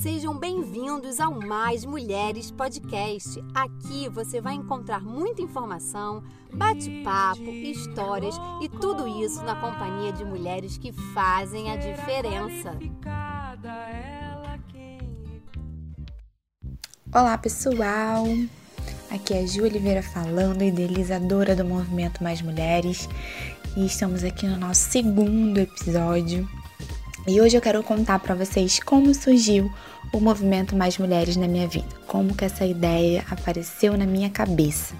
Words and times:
Sejam 0.00 0.34
bem-vindos 0.34 1.20
ao 1.20 1.30
Mais 1.30 1.84
Mulheres 1.84 2.50
Podcast. 2.50 3.38
Aqui 3.52 4.08
você 4.08 4.40
vai 4.40 4.54
encontrar 4.54 5.02
muita 5.02 5.42
informação, 5.42 6.22
bate-papo, 6.50 7.42
histórias 7.42 8.34
e 8.62 8.68
tudo 8.70 9.06
isso 9.22 9.44
na 9.44 9.54
companhia 9.54 10.10
de 10.10 10.24
mulheres 10.24 10.78
que 10.78 10.90
fazem 11.12 11.70
a 11.70 11.76
diferença. 11.76 12.78
Olá, 17.14 17.36
pessoal! 17.36 18.24
Aqui 19.10 19.34
é 19.34 19.42
a 19.42 19.46
Ju 19.46 19.64
Oliveira 19.64 20.02
falando, 20.02 20.62
idealizadora 20.62 21.54
do 21.54 21.64
Movimento 21.66 22.24
Mais 22.24 22.40
Mulheres, 22.40 23.06
e 23.76 23.84
estamos 23.84 24.24
aqui 24.24 24.46
no 24.46 24.56
nosso 24.56 24.90
segundo 24.90 25.58
episódio 25.58 26.48
e 27.26 27.40
hoje 27.40 27.56
eu 27.56 27.60
quero 27.60 27.82
contar 27.82 28.18
para 28.18 28.34
vocês 28.34 28.80
como 28.80 29.14
surgiu 29.14 29.70
o 30.12 30.20
movimento 30.20 30.74
Mais 30.74 30.98
Mulheres 30.98 31.36
na 31.36 31.46
minha 31.46 31.68
vida, 31.68 31.86
como 32.06 32.34
que 32.34 32.44
essa 32.44 32.64
ideia 32.64 33.24
apareceu 33.30 33.96
na 33.96 34.06
minha 34.06 34.30
cabeça. 34.30 34.94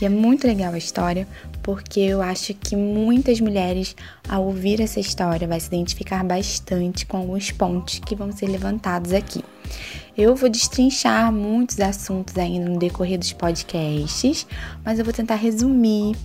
E 0.00 0.04
é 0.04 0.08
muito 0.08 0.46
legal 0.46 0.72
a 0.72 0.78
história, 0.78 1.26
porque 1.62 2.00
eu 2.00 2.22
acho 2.22 2.54
que 2.54 2.74
muitas 2.76 3.40
mulheres, 3.40 3.94
ao 4.28 4.46
ouvir 4.46 4.80
essa 4.80 5.00
história, 5.00 5.46
vai 5.46 5.60
se 5.60 5.66
identificar 5.66 6.24
bastante 6.24 7.04
com 7.04 7.18
alguns 7.18 7.50
pontos 7.50 7.98
que 7.98 8.14
vão 8.14 8.32
ser 8.32 8.46
levantados 8.46 9.12
aqui. 9.12 9.44
Eu 10.16 10.34
vou 10.34 10.48
destrinchar 10.48 11.30
muitos 11.32 11.78
assuntos 11.80 12.38
ainda 12.38 12.70
no 12.70 12.78
decorrer 12.78 13.18
dos 13.18 13.32
podcasts, 13.32 14.46
mas 14.84 14.98
eu 14.98 15.04
vou 15.04 15.12
tentar 15.12 15.34
resumir 15.34 16.16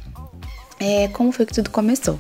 é, 0.79 1.07
como 1.09 1.31
foi 1.31 1.45
que 1.45 1.53
tudo 1.53 1.69
começou. 1.69 2.17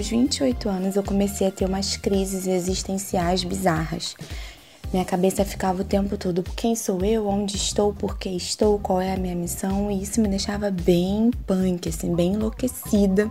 Aos 0.00 0.08
28 0.08 0.66
anos 0.66 0.96
eu 0.96 1.02
comecei 1.02 1.46
a 1.46 1.50
ter 1.50 1.66
umas 1.66 1.94
crises 1.94 2.46
existenciais 2.46 3.44
bizarras. 3.44 4.16
Minha 4.90 5.04
cabeça 5.04 5.44
ficava 5.44 5.82
o 5.82 5.84
tempo 5.84 6.16
todo: 6.16 6.42
quem 6.56 6.74
sou 6.74 7.04
eu, 7.04 7.28
onde 7.28 7.56
estou, 7.56 7.92
por 7.92 8.16
que 8.16 8.30
estou, 8.30 8.78
qual 8.78 8.98
é 8.98 9.12
a 9.12 9.18
minha 9.18 9.36
missão, 9.36 9.90
e 9.90 10.02
isso 10.02 10.18
me 10.22 10.28
deixava 10.28 10.70
bem 10.70 11.30
punk, 11.46 11.90
assim, 11.90 12.14
bem 12.14 12.32
enlouquecida. 12.32 13.30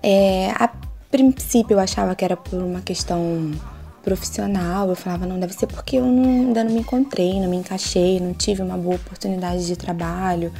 É, 0.00 0.52
a 0.52 0.70
princípio 1.10 1.74
eu 1.74 1.80
achava 1.80 2.14
que 2.14 2.24
era 2.24 2.36
por 2.36 2.62
uma 2.62 2.80
questão 2.80 3.50
profissional, 4.04 4.88
eu 4.88 4.94
falava, 4.94 5.26
não, 5.26 5.40
deve 5.40 5.52
ser 5.52 5.66
porque 5.66 5.96
eu 5.96 6.04
não, 6.04 6.22
ainda 6.22 6.62
não 6.62 6.70
me 6.70 6.78
encontrei, 6.78 7.40
não 7.40 7.50
me 7.50 7.56
encaixei, 7.56 8.20
não 8.20 8.34
tive 8.34 8.62
uma 8.62 8.78
boa 8.78 8.94
oportunidade 8.94 9.66
de 9.66 9.74
trabalho 9.74 10.52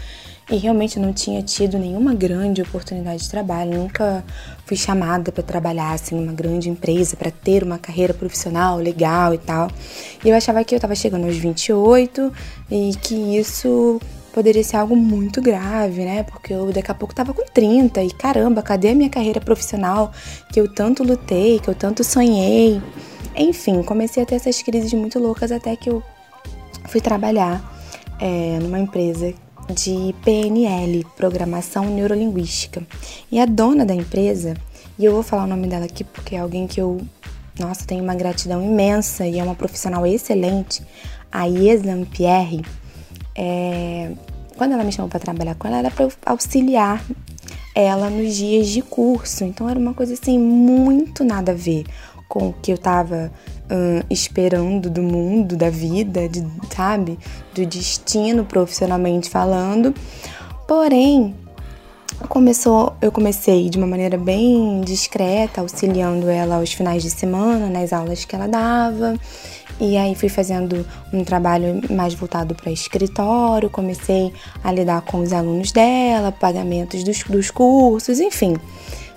e 0.51 0.57
realmente 0.57 0.99
não 0.99 1.13
tinha 1.13 1.43
tido 1.43 1.79
nenhuma 1.79 2.15
grande 2.15 2.63
oportunidade 2.63 3.23
de 3.23 3.31
trabalho, 3.31 3.75
nunca 3.75 4.25
fui 4.65 4.77
chamada 4.77 5.31
para 5.31 5.43
trabalhar 5.43 5.93
assim 5.93 6.15
numa 6.15 6.33
grande 6.33 6.71
empresa, 6.71 7.17
para 7.17 7.31
ter 7.31 7.63
uma 7.63 7.79
carreira 7.79 8.15
profissional 8.15 8.79
legal 8.79 9.35
e 9.35 9.39
tal. 9.39 9.71
E 10.25 10.29
eu 10.29 10.35
achava 10.35 10.65
que 10.65 10.75
eu 10.75 10.79
estava 10.79 10.95
chegando 10.95 11.27
aos 11.27 11.37
28 11.37 12.33
e 12.71 12.93
que 13.03 13.15
isso 13.15 14.01
poderia 14.33 14.65
ser 14.65 14.77
algo 14.77 14.97
muito 14.97 15.43
grave, 15.43 16.05
né? 16.05 16.23
Porque 16.23 16.55
eu 16.55 16.73
daqui 16.73 16.91
a 16.91 16.95
pouco 16.95 17.15
tava 17.15 17.35
com 17.35 17.43
30 17.43 18.03
e 18.03 18.11
caramba, 18.11 18.63
cadê 18.63 18.91
a 18.91 18.95
minha 18.95 19.11
carreira 19.11 19.41
profissional 19.41 20.13
que 20.51 20.61
eu 20.61 20.73
tanto 20.73 21.03
lutei, 21.03 21.59
que 21.59 21.69
eu 21.69 21.75
tanto 21.75 22.03
sonhei? 22.03 22.81
Enfim, 23.37 23.83
comecei 23.83 24.23
a 24.23 24.27
ter 24.27 24.37
essas 24.37 24.63
crises 24.63 24.93
muito 24.95 25.19
loucas 25.19 25.53
até 25.53 25.77
que 25.77 25.91
eu 25.91 26.03
fui 26.87 27.01
trabalhar 27.01 27.63
é, 28.19 28.59
numa 28.61 28.79
empresa 28.79 29.35
de 29.73 30.15
PNL, 30.25 31.05
Programação 31.17 31.85
Neurolinguística. 31.85 32.83
E 33.31 33.39
a 33.39 33.47
dona 33.47 33.85
da 33.85 33.95
empresa, 33.95 34.55
e 34.99 35.05
eu 35.05 35.13
vou 35.13 35.23
falar 35.23 35.45
o 35.45 35.47
nome 35.47 35.67
dela 35.67 35.85
aqui 35.85 36.05
porque 36.05 36.37
é 36.37 36.39
alguém 36.39 36.67
que 36.67 36.81
eu, 36.81 37.01
nossa, 37.59 37.85
tenho 37.87 38.03
uma 38.03 38.15
gratidão 38.15 38.63
imensa 38.63 39.27
e 39.27 39.39
é 39.39 39.43
uma 39.43 39.55
profissional 39.55 40.07
excelente, 40.07 40.83
a 41.31 41.45
Ieslan 41.45 42.05
Pierre, 42.05 42.65
é, 43.35 44.13
quando 44.57 44.73
ela 44.73 44.83
me 44.83 44.91
chamou 44.91 45.09
para 45.09 45.21
trabalhar 45.21 45.55
com 45.55 45.69
ela, 45.69 45.79
era 45.79 45.91
para 45.91 46.09
auxiliar 46.27 47.05
ela 47.75 48.11
nos 48.11 48.35
dias 48.35 48.69
de 48.69 48.83
curso. 48.83 49.45
Então 49.45 49.69
era 49.69 49.79
uma 49.79 49.95
coisa 49.95 50.15
assim 50.15 50.39
muito 50.39 51.23
nada 51.23 51.53
a 51.53 51.55
ver 51.55 51.85
com 52.29 52.51
o 52.51 52.53
que 52.53 52.71
eu 52.73 52.79
tava 52.79 53.33
uh, 53.65 54.05
esperando 54.11 54.91
do 54.91 55.03
mundo, 55.03 55.57
da 55.57 55.71
vida, 55.71 56.29
de, 56.29 56.47
sabe? 56.71 57.19
Do 57.55 57.65
destino 57.65 58.45
profissionalmente 58.45 59.31
falando. 59.31 59.95
Porém, 60.67 61.35
começou, 62.29 62.95
eu 63.01 63.11
comecei 63.11 63.71
de 63.71 63.79
uma 63.79 63.87
maneira 63.87 64.19
bem 64.19 64.83
discreta, 64.83 65.63
auxiliando 65.63 66.29
ela 66.29 66.57
aos 66.57 66.73
finais 66.73 67.03
de 67.03 67.11
semana, 67.11 67.69
nas 67.69 67.93
aulas 67.93 68.25
que 68.25 68.37
ela 68.37 68.47
dava. 68.47 69.17
E 69.81 69.97
aí 69.97 70.15
fui 70.15 70.29
fazendo 70.29 70.85
um 71.13 71.23
trabalho 71.23 71.81
mais 71.89 72.13
voltado 72.13 72.55
para 72.55 72.71
escritório, 72.71 73.71
comecei 73.71 74.33
a 74.63 74.73
lidar 74.73 75.03
com 75.03 75.21
os 75.21 75.33
alunos 75.33 75.71
dela, 75.71 76.33
pagamentos 76.33 77.05
dos, 77.05 77.23
dos 77.23 77.51
cursos, 77.51 78.19
enfim. 78.19 78.57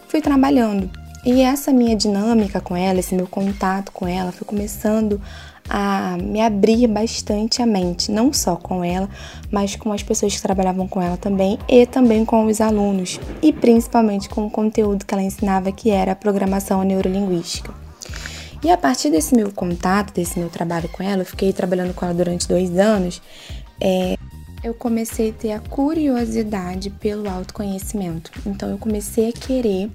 Fui 0.08 0.22
trabalhando. 0.22 1.01
E 1.24 1.42
essa 1.42 1.72
minha 1.72 1.96
dinâmica 1.96 2.60
com 2.60 2.76
ela, 2.76 3.00
esse 3.00 3.14
meu 3.14 3.28
contato 3.28 3.92
com 3.92 4.08
ela, 4.08 4.32
foi 4.32 4.46
começando 4.46 5.22
a 5.70 6.18
me 6.18 6.42
abrir 6.42 6.88
bastante 6.88 7.62
a 7.62 7.66
mente, 7.66 8.12
não 8.12 8.34
só 8.34 8.56
com 8.56 8.84
ela, 8.84 9.08
mas 9.52 9.76
com 9.76 9.94
as 9.94 10.02
pessoas 10.02 10.36
que 10.36 10.42
trabalhavam 10.42 10.88
com 10.88 11.02
ela 11.02 11.18
também 11.18 11.60
e 11.70 11.86
também 11.86 12.26
com 12.26 12.46
os 12.48 12.60
alunos, 12.60 13.20
e 13.42 13.54
principalmente 13.54 14.28
com 14.28 14.48
o 14.48 14.52
conteúdo 14.52 15.06
que 15.06 15.14
ela 15.14 15.24
ensinava, 15.24 15.72
que 15.72 15.92
era 15.92 16.14
a 16.14 16.16
programação 16.16 16.84
neurolinguística. 16.84 17.72
E 18.64 18.70
a 18.70 18.78
partir 18.78 19.12
desse 19.12 19.36
meu 19.36 19.52
contato, 19.52 20.14
desse 20.14 20.40
meu 20.40 20.50
trabalho 20.50 20.90
com 20.90 21.04
ela, 21.04 21.22
eu 21.22 21.26
fiquei 21.26 21.54
trabalhando 21.54 21.94
com 21.94 22.04
ela 22.04 22.14
durante 22.14 22.48
dois 22.48 22.78
anos, 22.78 23.22
é, 23.80 24.18
eu 24.64 24.74
comecei 24.74 25.30
a 25.30 25.34
ter 25.34 25.52
a 25.54 25.60
curiosidade 25.60 26.90
pelo 26.90 27.30
autoconhecimento. 27.30 28.32
Então 28.46 28.70
eu 28.70 28.78
comecei 28.78 29.30
a 29.30 29.32
querer 29.32 29.90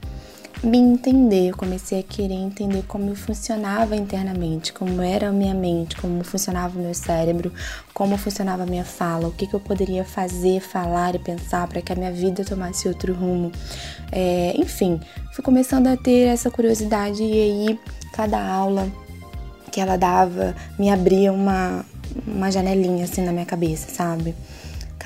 me 0.62 0.78
entender, 0.78 1.50
eu 1.50 1.56
comecei 1.56 2.00
a 2.00 2.02
querer 2.02 2.34
entender 2.34 2.82
como 2.88 3.10
eu 3.10 3.14
funcionava 3.14 3.94
internamente, 3.94 4.72
como 4.72 5.02
era 5.02 5.28
a 5.28 5.32
minha 5.32 5.54
mente, 5.54 5.96
como 5.96 6.24
funcionava 6.24 6.78
o 6.78 6.82
meu 6.82 6.94
cérebro, 6.94 7.52
como 7.92 8.16
funcionava 8.16 8.62
a 8.62 8.66
minha 8.66 8.84
fala, 8.84 9.28
o 9.28 9.32
que, 9.32 9.46
que 9.46 9.54
eu 9.54 9.60
poderia 9.60 10.04
fazer, 10.04 10.60
falar 10.60 11.14
e 11.14 11.18
pensar 11.18 11.68
para 11.68 11.82
que 11.82 11.92
a 11.92 11.96
minha 11.96 12.10
vida 12.10 12.44
tomasse 12.44 12.88
outro 12.88 13.12
rumo. 13.12 13.52
É, 14.10 14.54
enfim, 14.56 14.98
fui 15.32 15.44
começando 15.44 15.88
a 15.88 15.96
ter 15.96 16.28
essa 16.28 16.50
curiosidade 16.50 17.22
e 17.22 17.32
aí 17.32 17.80
cada 18.12 18.42
aula 18.42 18.90
que 19.70 19.80
ela 19.80 19.96
dava 19.96 20.54
me 20.78 20.90
abria 20.90 21.32
uma, 21.32 21.84
uma 22.26 22.50
janelinha 22.50 23.04
assim 23.04 23.22
na 23.22 23.32
minha 23.32 23.44
cabeça, 23.44 23.94
sabe? 23.94 24.34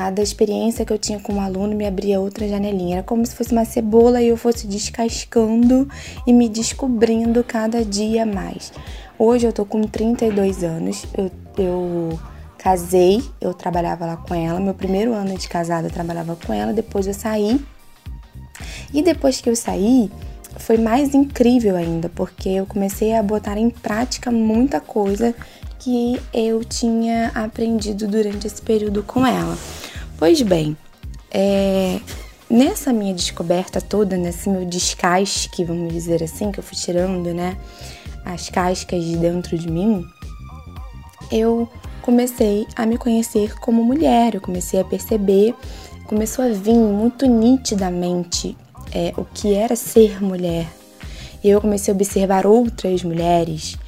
Cada 0.01 0.23
experiência 0.23 0.83
que 0.83 0.95
eu 0.95 0.97
tinha 0.97 1.21
com 1.21 1.35
um 1.35 1.43
aluno 1.43 1.77
me 1.77 1.87
abria 1.87 2.19
outra 2.19 2.49
janelinha. 2.49 2.97
Era 2.97 3.03
como 3.03 3.27
se 3.27 3.35
fosse 3.35 3.53
uma 3.53 3.67
cebola 3.67 4.23
e 4.23 4.29
eu 4.29 4.37
fosse 4.39 4.67
descascando 4.67 5.87
e 6.27 6.33
me 6.33 6.49
descobrindo 6.49 7.45
cada 7.45 7.85
dia 7.85 8.25
mais. 8.25 8.73
Hoje 9.19 9.47
eu 9.47 9.53
tô 9.53 9.67
com 9.67 9.83
32 9.83 10.65
anos, 10.65 11.05
eu, 11.15 11.31
eu 11.59 12.19
casei, 12.57 13.23
eu 13.43 13.53
trabalhava 13.53 14.07
lá 14.07 14.17
com 14.17 14.35
ela. 14.35 14.59
Meu 14.59 14.73
primeiro 14.73 15.13
ano 15.13 15.37
de 15.37 15.47
casada 15.47 15.89
eu 15.89 15.93
trabalhava 15.93 16.35
com 16.35 16.51
ela, 16.51 16.73
depois 16.73 17.07
eu 17.07 17.13
saí. 17.13 17.61
E 18.95 19.03
depois 19.03 19.43
que 19.43 19.51
eu 19.51 19.55
saí, 19.55 20.11
foi 20.57 20.79
mais 20.79 21.13
incrível 21.13 21.77
ainda, 21.77 22.09
porque 22.09 22.49
eu 22.49 22.65
comecei 22.65 23.15
a 23.15 23.23
botar 23.23 23.59
em 23.59 23.69
prática 23.69 24.31
muita 24.31 24.81
coisa 24.81 25.35
que 25.79 26.19
eu 26.33 26.65
tinha 26.65 27.33
aprendido 27.35 28.09
durante 28.09 28.47
esse 28.47 28.63
período 28.63 29.03
com 29.03 29.27
ela. 29.27 29.59
Pois 30.21 30.43
bem, 30.43 30.77
é, 31.31 31.99
nessa 32.51 32.93
minha 32.93 33.15
descoberta 33.15 33.81
toda, 33.81 34.19
nesse 34.19 34.51
meu 34.51 34.67
descasque, 34.67 35.65
vamos 35.65 35.91
dizer 35.95 36.23
assim, 36.23 36.53
que 36.53 36.61
eu 36.61 36.63
fui 36.63 36.77
tirando, 36.77 37.33
né, 37.33 37.57
as 38.23 38.51
cascas 38.51 39.03
de 39.03 39.17
dentro 39.17 39.57
de 39.57 39.67
mim, 39.67 40.05
eu 41.33 41.67
comecei 42.03 42.67
a 42.77 42.85
me 42.85 42.99
conhecer 42.99 43.59
como 43.61 43.83
mulher, 43.83 44.35
eu 44.35 44.43
comecei 44.43 44.79
a 44.79 44.85
perceber, 44.85 45.55
começou 46.05 46.45
a 46.45 46.49
vir 46.49 46.75
muito 46.75 47.25
nitidamente 47.25 48.55
é, 48.93 49.15
o 49.17 49.25
que 49.25 49.55
era 49.55 49.75
ser 49.75 50.23
mulher. 50.23 50.67
E 51.43 51.49
eu 51.49 51.63
comecei 51.63 51.91
a 51.91 51.95
observar 51.95 52.45
outras 52.47 53.03
mulheres 53.03 53.79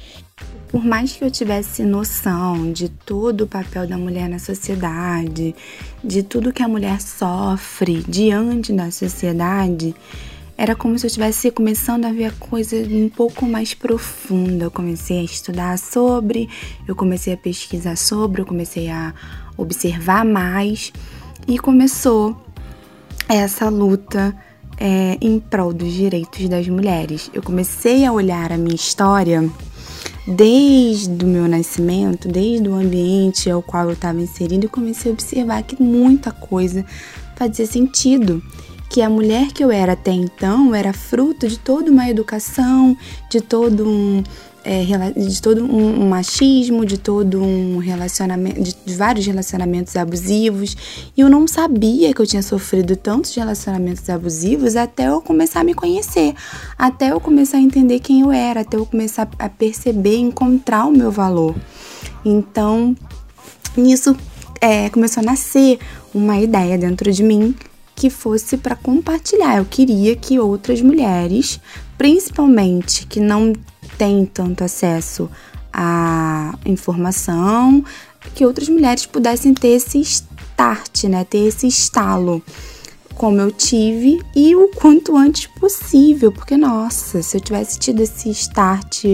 por 0.73 0.83
mais 0.83 1.13
que 1.13 1.23
eu 1.23 1.29
tivesse 1.29 1.83
noção 1.83 2.71
de 2.71 2.89
todo 2.89 3.41
o 3.41 3.47
papel 3.47 3.85
da 3.85 3.95
mulher 3.95 4.27
na 4.27 4.39
sociedade, 4.39 5.55
de 6.03 6.23
tudo 6.23 6.51
que 6.51 6.63
a 6.63 6.67
mulher 6.67 6.99
sofre 6.99 8.03
diante 8.07 8.73
da 8.73 8.89
sociedade, 8.89 9.93
era 10.57 10.75
como 10.75 10.97
se 10.97 11.05
eu 11.05 11.09
estivesse 11.09 11.51
começando 11.51 12.05
a 12.05 12.11
ver 12.11 12.25
a 12.25 12.31
coisa 12.31 12.75
um 12.75 13.07
pouco 13.07 13.45
mais 13.45 13.75
profunda. 13.75 14.65
Eu 14.65 14.71
comecei 14.71 15.19
a 15.19 15.23
estudar 15.23 15.77
sobre, 15.77 16.49
eu 16.87 16.95
comecei 16.95 17.33
a 17.33 17.37
pesquisar 17.37 17.95
sobre, 17.95 18.41
eu 18.41 18.45
comecei 18.47 18.89
a 18.89 19.13
observar 19.55 20.25
mais 20.25 20.91
e 21.47 21.59
começou 21.59 22.35
essa 23.29 23.69
luta 23.69 24.35
é, 24.79 25.19
em 25.21 25.39
prol 25.39 25.71
dos 25.71 25.93
direitos 25.93 26.49
das 26.49 26.67
mulheres. 26.67 27.29
Eu 27.31 27.43
comecei 27.43 28.05
a 28.05 28.11
olhar 28.11 28.51
a 28.51 28.57
minha 28.57 28.73
história 28.73 29.47
desde 30.25 31.23
o 31.23 31.27
meu 31.27 31.47
nascimento, 31.47 32.27
desde 32.27 32.67
o 32.67 32.73
ambiente 32.73 33.49
ao 33.49 33.61
qual 33.61 33.85
eu 33.85 33.93
estava 33.93 34.21
inserindo, 34.21 34.65
e 34.65 34.69
comecei 34.69 35.11
a 35.11 35.13
observar 35.13 35.63
que 35.63 35.81
muita 35.81 36.31
coisa 36.31 36.85
fazia 37.35 37.65
sentido. 37.65 38.41
Que 38.89 39.01
a 39.01 39.09
mulher 39.09 39.51
que 39.51 39.63
eu 39.63 39.71
era 39.71 39.93
até 39.93 40.11
então 40.11 40.73
era 40.73 40.93
fruto 40.93 41.47
de 41.47 41.57
toda 41.57 41.89
uma 41.89 42.07
educação, 42.09 42.95
de 43.29 43.41
todo 43.41 43.87
um 43.87 44.23
é, 44.63 44.83
de 45.11 45.41
todo 45.41 45.63
um, 45.63 46.07
machismo, 46.07 46.85
de 46.85 46.97
todo 46.97 47.41
um 47.41 47.77
relacionamento, 47.77 48.61
de 48.85 48.95
vários 48.95 49.25
relacionamentos 49.25 49.95
abusivos. 49.95 50.75
E 51.15 51.21
eu 51.21 51.29
não 51.29 51.47
sabia 51.47 52.13
que 52.13 52.21
eu 52.21 52.25
tinha 52.25 52.41
sofrido 52.41 52.95
tantos 52.95 53.35
relacionamentos 53.35 54.09
abusivos 54.09 54.75
até 54.75 55.07
eu 55.07 55.21
começar 55.21 55.61
a 55.61 55.63
me 55.63 55.73
conhecer, 55.73 56.33
até 56.77 57.11
eu 57.11 57.19
começar 57.19 57.57
a 57.57 57.61
entender 57.61 57.99
quem 57.99 58.21
eu 58.21 58.31
era, 58.31 58.61
até 58.61 58.77
eu 58.77 58.85
começar 58.85 59.27
a 59.37 59.49
perceber, 59.49 60.17
encontrar 60.17 60.85
o 60.85 60.91
meu 60.91 61.11
valor. 61.11 61.55
Então, 62.23 62.95
nisso 63.75 64.15
é, 64.61 64.89
começou 64.89 65.21
a 65.21 65.25
nascer 65.25 65.77
uma 66.13 66.39
ideia 66.39 66.77
dentro 66.77 67.11
de 67.11 67.21
mim 67.21 67.53
que 67.95 68.09
fosse 68.09 68.57
para 68.57 68.75
compartilhar. 68.75 69.57
Eu 69.57 69.65
queria 69.65 70.15
que 70.15 70.39
outras 70.39 70.81
mulheres, 70.81 71.59
principalmente 72.03 73.07
que 73.07 73.21
não 73.21 73.53
têm 73.97 74.25
tanto 74.25 74.61
acesso 74.61 75.29
à 75.71 76.53
informação, 76.65 77.81
que 78.35 78.45
outras 78.45 78.67
mulheres 78.67 79.05
pudessem 79.05 79.53
ter 79.53 79.69
esse 79.69 80.01
start, 80.01 81.05
né, 81.05 81.23
ter 81.23 81.47
esse 81.47 81.65
estalo 81.65 82.43
como 83.15 83.39
eu 83.39 83.49
tive 83.53 84.21
e 84.35 84.53
o 84.53 84.67
quanto 84.75 85.15
antes 85.15 85.47
possível, 85.47 86.29
porque 86.29 86.57
nossa, 86.57 87.23
se 87.23 87.37
eu 87.37 87.41
tivesse 87.41 87.79
tido 87.79 88.01
esse 88.01 88.29
start 88.31 89.05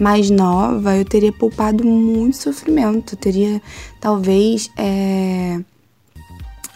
mais 0.00 0.28
nova, 0.28 0.96
eu 0.96 1.04
teria 1.04 1.32
poupado 1.32 1.84
muito 1.84 2.38
sofrimento, 2.38 3.14
teria 3.14 3.62
talvez 4.00 4.68
é, 4.76 5.60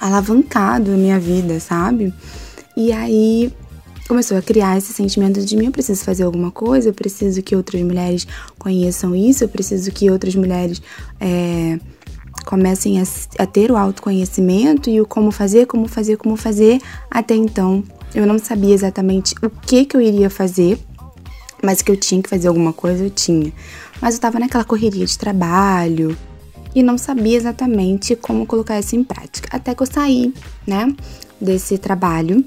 alavancado 0.00 0.92
a 0.92 0.96
minha 0.96 1.18
vida, 1.18 1.58
sabe? 1.58 2.14
E 2.76 2.92
aí 2.92 3.52
começou 4.06 4.36
a 4.36 4.42
criar 4.42 4.76
esse 4.78 4.92
sentimento 4.92 5.44
de 5.44 5.56
mim, 5.56 5.66
eu 5.66 5.72
preciso 5.72 6.04
fazer 6.04 6.22
alguma 6.22 6.50
coisa, 6.50 6.88
eu 6.88 6.94
preciso 6.94 7.42
que 7.42 7.56
outras 7.56 7.82
mulheres 7.82 8.26
conheçam 8.58 9.14
isso, 9.14 9.44
eu 9.44 9.48
preciso 9.48 9.90
que 9.90 10.10
outras 10.10 10.34
mulheres 10.34 10.80
é, 11.20 11.78
comecem 12.44 13.00
a, 13.00 13.04
a, 13.38 13.46
ter 13.46 13.70
o 13.70 13.76
autoconhecimento 13.76 14.88
e 14.88 15.00
o 15.00 15.06
como 15.06 15.30
fazer, 15.30 15.66
como 15.66 15.88
fazer, 15.88 16.16
como 16.16 16.36
fazer. 16.36 16.80
Até 17.10 17.34
então, 17.34 17.82
eu 18.14 18.26
não 18.26 18.38
sabia 18.38 18.74
exatamente 18.74 19.34
o 19.42 19.50
que 19.50 19.84
que 19.84 19.96
eu 19.96 20.00
iria 20.00 20.30
fazer, 20.30 20.78
mas 21.62 21.82
que 21.82 21.90
eu 21.90 21.96
tinha 21.96 22.22
que 22.22 22.28
fazer 22.28 22.48
alguma 22.48 22.72
coisa, 22.72 23.04
eu 23.04 23.10
tinha. 23.10 23.52
Mas 24.00 24.14
eu 24.14 24.20
tava 24.20 24.38
naquela 24.38 24.64
correria 24.64 25.04
de 25.04 25.18
trabalho, 25.18 26.16
e 26.76 26.82
não 26.82 26.98
sabia 26.98 27.38
exatamente 27.38 28.14
como 28.14 28.44
colocar 28.46 28.78
isso 28.78 28.94
em 28.94 29.02
prática. 29.02 29.48
Até 29.50 29.74
que 29.74 29.82
eu 29.82 29.86
saí, 29.86 30.34
né, 30.66 30.94
desse 31.40 31.78
trabalho 31.78 32.44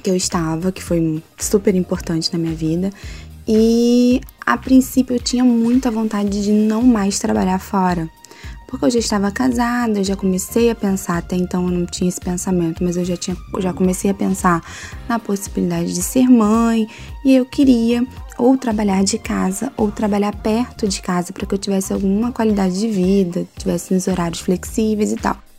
que 0.00 0.10
eu 0.10 0.16
estava, 0.16 0.72
que 0.72 0.82
foi 0.82 1.22
super 1.38 1.74
importante 1.74 2.32
na 2.32 2.38
minha 2.38 2.54
vida. 2.54 2.90
E 3.46 4.20
a 4.44 4.56
princípio 4.56 5.16
eu 5.16 5.20
tinha 5.20 5.44
muita 5.44 5.90
vontade 5.90 6.42
de 6.42 6.52
não 6.52 6.82
mais 6.82 7.18
trabalhar 7.18 7.58
fora 7.58 8.08
porque 8.70 8.84
eu 8.84 8.90
já 8.90 9.00
estava 9.00 9.30
casada, 9.32 9.98
eu 9.98 10.04
já 10.04 10.14
comecei 10.14 10.70
a 10.70 10.74
pensar, 10.76 11.18
até 11.18 11.34
então 11.34 11.64
eu 11.64 11.72
não 11.72 11.84
tinha 11.84 12.08
esse 12.08 12.20
pensamento, 12.20 12.84
mas 12.84 12.96
eu 12.96 13.04
já, 13.04 13.16
tinha, 13.16 13.36
eu 13.52 13.60
já 13.60 13.72
comecei 13.72 14.08
a 14.10 14.14
pensar 14.14 14.62
na 15.08 15.18
possibilidade 15.18 15.92
de 15.92 16.00
ser 16.00 16.28
mãe 16.28 16.88
e 17.24 17.34
eu 17.34 17.44
queria 17.44 18.06
ou 18.38 18.56
trabalhar 18.56 19.02
de 19.02 19.18
casa 19.18 19.72
ou 19.76 19.90
trabalhar 19.90 20.34
perto 20.36 20.86
de 20.86 21.02
casa 21.02 21.32
para 21.32 21.44
que 21.44 21.52
eu 21.52 21.58
tivesse 21.58 21.92
alguma 21.92 22.30
qualidade 22.30 22.78
de 22.78 22.88
vida, 22.88 23.44
tivesse 23.58 23.92
nos 23.92 24.06
horários 24.06 24.40
flexíveis 24.40 25.12
e 25.12 25.16
tal. 25.16 25.49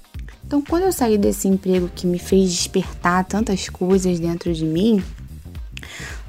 Então, 0.52 0.62
quando 0.62 0.84
eu 0.84 0.92
saí 0.92 1.18
desse 1.18 1.48
emprego 1.48 1.90
que 1.96 2.06
me 2.06 2.20
fez 2.20 2.52
despertar 2.52 3.24
tantas 3.24 3.70
coisas 3.70 4.20
dentro 4.20 4.54
de 4.54 4.66
mim, 4.66 5.02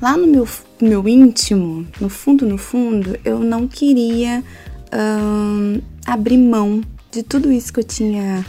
lá 0.01 0.17
no 0.17 0.29
meu, 0.29 0.49
meu 0.81 1.09
íntimo, 1.09 1.85
no 2.01 2.09
fundo, 2.09 2.47
no 2.47 2.57
fundo, 2.57 3.19
eu 3.25 3.41
não 3.41 3.67
queria 3.67 4.45
hum, 4.95 5.81
abrir 6.07 6.39
mão 6.39 6.83
de 7.11 7.25
tudo 7.25 7.51
isso 7.51 7.73
que 7.73 7.81
eu 7.81 7.85
tinha 7.85 8.47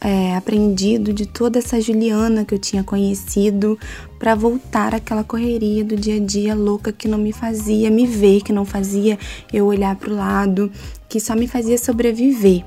é, 0.00 0.36
aprendido, 0.36 1.12
de 1.12 1.26
toda 1.26 1.58
essa 1.58 1.80
Juliana 1.80 2.44
que 2.44 2.54
eu 2.54 2.58
tinha 2.60 2.84
conhecido, 2.84 3.76
para 4.20 4.36
voltar 4.36 4.94
àquela 4.94 5.24
correria 5.24 5.84
do 5.84 5.96
dia 5.96 6.22
a 6.22 6.24
dia 6.24 6.54
louca 6.54 6.92
que 6.92 7.08
não 7.08 7.18
me 7.18 7.32
fazia 7.32 7.90
me 7.90 8.06
ver, 8.06 8.42
que 8.42 8.52
não 8.52 8.64
fazia 8.64 9.18
eu 9.52 9.66
olhar 9.66 9.96
para 9.96 10.12
o 10.12 10.14
lado, 10.14 10.70
que 11.08 11.18
só 11.18 11.34
me 11.34 11.48
fazia 11.48 11.76
sobreviver. 11.76 12.64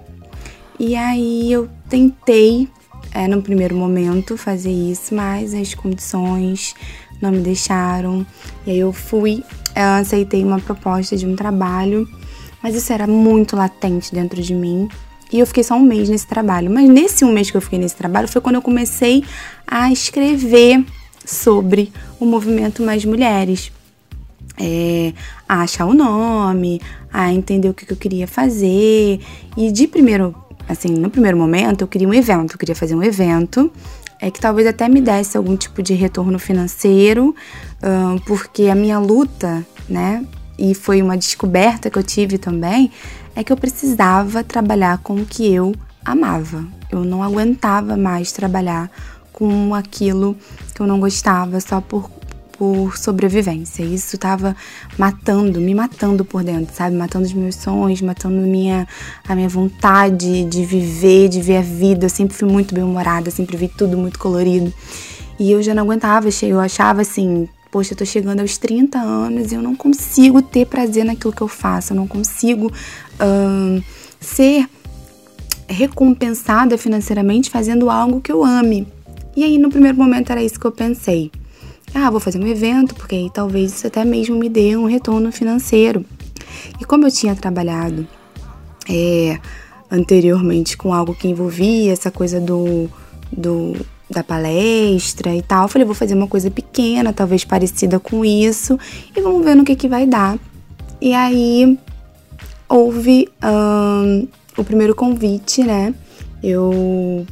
E 0.78 0.96
aí 0.96 1.52
eu 1.52 1.70
tentei, 1.90 2.68
é, 3.14 3.28
no 3.28 3.42
primeiro 3.42 3.76
momento, 3.76 4.38
fazer 4.38 4.72
isso, 4.72 5.16
mas 5.16 5.54
as 5.54 5.74
condições 5.74 6.76
não 7.22 7.32
me 7.32 7.40
deixaram. 7.40 8.26
E 8.66 8.72
aí 8.72 8.80
eu 8.80 8.94
fui, 8.94 9.44
eu 9.76 9.88
aceitei 10.00 10.44
uma 10.44 10.60
proposta 10.60 11.18
de 11.18 11.26
um 11.26 11.36
trabalho 11.36 12.08
mas 12.62 12.76
isso 12.76 12.92
era 12.92 13.08
muito 13.08 13.56
latente 13.56 14.14
dentro 14.14 14.42
de 14.42 14.54
mim. 14.54 14.88
E 15.32 15.40
eu 15.40 15.46
fiquei 15.46 15.64
só 15.64 15.76
um 15.76 15.84
mês 15.84 16.10
nesse 16.10 16.28
trabalho. 16.28 16.70
Mas 16.70 16.90
nesse 16.90 17.24
um 17.24 17.32
mês 17.32 17.50
que 17.50 17.58
eu 17.58 17.62
fiquei 17.62 17.80
nesse 17.80 17.96
trabalho 17.96 18.28
foi 18.28 18.42
quando 18.42 18.56
eu 18.56 18.62
comecei 18.62 19.24
a 19.66 19.92
escrever 19.92 20.84
sobre 21.24 21.92
o 22.20 22.26
movimento 22.26 22.84
Mais 22.84 23.06
Mulheres. 23.06 23.72
É, 24.62 25.14
a 25.48 25.62
achar 25.62 25.86
o 25.86 25.94
nome, 25.94 26.82
a 27.14 27.32
entender 27.32 27.70
o 27.70 27.74
que, 27.74 27.86
que 27.86 27.94
eu 27.94 27.98
queria 27.98 28.28
fazer. 28.28 29.22
E 29.56 29.72
de 29.72 29.88
primeiro, 29.88 30.36
assim, 30.70 30.90
no 30.90 31.10
primeiro 31.10 31.38
momento, 31.38 31.82
eu 31.82 31.88
queria 31.88 32.08
um 32.08 32.14
evento, 32.14 32.54
eu 32.54 32.58
queria 32.58 32.76
fazer 32.76 32.96
um 32.96 33.04
evento 33.04 33.70
é 34.20 34.30
que 34.30 34.40
talvez 34.40 34.68
até 34.68 34.90
me 34.90 35.00
desse 35.00 35.38
algum 35.38 35.56
tipo 35.56 35.82
de 35.82 35.94
retorno 35.94 36.38
financeiro, 36.38 37.34
porque 38.26 38.64
a 38.64 38.76
minha 38.76 39.00
luta, 39.00 39.66
né, 39.88 40.26
e 40.58 40.76
foi 40.76 41.02
uma 41.02 41.18
descoberta 41.18 41.90
que 41.90 41.98
eu 41.98 42.04
tive 42.04 42.38
também, 42.38 42.92
é 43.34 43.44
que 43.44 43.54
eu 43.54 43.56
precisava 43.56 44.44
trabalhar 44.44 44.98
com 44.98 45.16
o 45.16 45.26
que 45.26 45.50
eu 45.52 45.74
amava. 46.04 46.66
Eu 46.92 47.06
não 47.06 47.24
aguentava 47.24 47.96
mais 47.96 48.34
trabalhar 48.34 48.92
com 49.32 49.74
aquilo 49.74 50.36
que 50.76 50.82
eu 50.82 50.88
não 50.88 51.00
gostava 51.00 51.62
só 51.62 51.80
por, 51.80 52.12
por 52.60 52.98
sobrevivência. 52.98 53.84
Isso 53.84 54.18
estava 54.18 54.54
matando, 54.98 55.62
me 55.62 55.74
matando 55.74 56.26
por 56.26 56.44
dentro, 56.44 56.76
sabe? 56.76 56.94
Matando 56.94 57.26
os 57.26 57.32
meus 57.32 57.56
sonhos, 57.56 58.02
matando 58.02 58.36
minha, 58.42 58.86
a 59.26 59.34
minha 59.34 59.48
vontade 59.48 60.44
de 60.44 60.66
viver, 60.66 61.30
de 61.30 61.42
ver 61.42 61.56
a 61.56 61.62
vida. 61.62 62.08
Eu 62.08 62.10
sempre 62.10 62.36
fui 62.36 62.50
muito 62.50 62.76
bem-humorada, 62.76 63.32
sempre 63.32 63.56
vi 63.56 63.70
tudo 63.70 63.98
muito 63.98 64.20
colorido. 64.20 64.74
E 65.40 65.50
eu 65.50 65.64
já 65.64 65.74
não 65.74 65.84
aguentava, 65.84 66.28
eu 66.42 66.60
achava 66.60 67.00
assim, 67.00 67.48
poxa, 67.72 67.94
eu 67.94 67.98
tô 67.98 68.06
chegando 68.06 68.42
aos 68.42 68.58
30 68.58 69.00
anos 69.00 69.54
e 69.54 69.56
eu 69.56 69.62
não 69.62 69.74
consigo 69.74 70.42
ter 70.42 70.66
prazer 70.68 71.06
naquilo 71.06 71.32
que 71.32 71.42
eu 71.42 71.48
faço, 71.48 71.94
eu 71.94 71.96
não 71.96 72.08
consigo 72.08 72.70
ser 74.20 74.68
recompensada 75.66 76.78
financeiramente 76.78 77.50
fazendo 77.50 77.90
algo 77.90 78.20
que 78.20 78.34
eu 78.34 78.44
ame. 78.44 78.86
E 79.34 79.46
aí, 79.46 79.58
no 79.58 79.70
primeiro 79.70 79.98
momento, 79.98 80.30
era 80.30 80.44
isso 80.44 80.60
que 80.60 80.68
eu 80.68 80.74
pensei. 80.74 81.32
Ah, 81.94 82.10
vou 82.10 82.20
fazer 82.20 82.40
um 82.40 82.48
evento, 82.48 82.96
porque 82.96 83.16
aí 83.16 83.30
talvez 83.34 83.74
isso 83.74 83.88
até 83.88 84.06
mesmo 84.06 84.36
me 84.36 84.50
dê 84.50 84.78
um 84.78 84.86
retorno 84.86 85.32
financeiro. 85.32 86.06
E 86.80 86.86
como 86.86 87.06
eu 87.06 87.12
tinha 87.12 87.36
trabalhado 87.36 88.08
é, 88.90 89.40
anteriormente 89.90 90.78
com 90.78 90.94
algo 90.94 91.14
que 91.14 91.28
envolvia 91.28 91.92
essa 91.92 92.12
coisa 92.12 92.40
do, 92.40 92.90
do 93.32 93.74
da 94.10 94.24
palestra 94.24 95.36
e 95.36 95.42
tal. 95.42 95.68
Falei, 95.68 95.86
vou 95.86 95.94
fazer 95.94 96.16
uma 96.16 96.28
coisa 96.28 96.50
pequena, 96.50 97.14
talvez 97.14 97.46
parecida 97.46 98.00
com 98.00 98.26
isso, 98.26 98.78
e 99.16 99.22
vamos 99.22 99.44
ver 99.44 99.56
no 99.56 99.64
que, 99.64 99.76
que 99.76 99.88
vai 99.88 100.08
dar. 100.08 100.38
E 101.00 101.14
aí 101.14 101.78
houve 102.68 103.30
o 104.58 104.64
primeiro 104.64 104.96
convite, 104.96 105.64
né? 105.64 105.94
Eu 106.42 107.26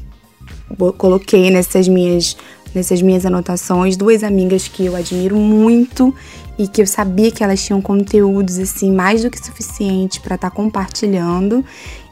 coloquei 0.97 1.49
nessas 1.49 1.87
minhas, 1.87 2.37
nessas 2.77 3.01
minhas 3.01 3.25
anotações 3.25 3.98
duas 3.98 4.24
amigas 4.24 4.67
que 4.67 4.86
eu 4.86 4.96
admiro 4.96 5.36
muito 5.36 6.13
e 6.57 6.67
que 6.67 6.81
eu 6.81 6.88
sabia 6.88 7.31
que 7.31 7.43
elas 7.43 7.63
tinham 7.63 7.81
conteúdos 7.81 8.57
assim 8.57 8.91
mais 8.91 9.24
do 9.24 9.29
que 9.29 9.43
suficiente 9.43 10.19
para 10.22 10.36
estar 10.36 10.50
tá 10.50 10.55
compartilhando 10.55 11.65